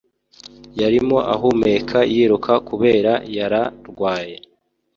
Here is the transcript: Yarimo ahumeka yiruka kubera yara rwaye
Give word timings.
Yarimo 0.79 1.17
ahumeka 1.33 1.97
yiruka 2.13 2.51
kubera 2.67 3.13
yara 3.35 3.61
rwaye 3.89 4.35